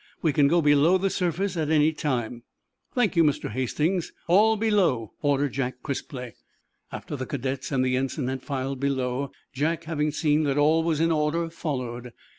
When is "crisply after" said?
5.83-7.15